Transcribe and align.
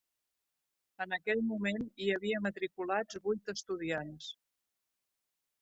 En 1.05 1.13
aquell 1.17 1.43
moment 1.49 1.83
hi 2.05 2.09
havia 2.15 2.41
matriculats 2.47 3.21
vuit 3.29 3.55
estudiants. 3.57 4.31